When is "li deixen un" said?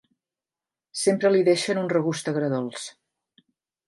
1.35-1.91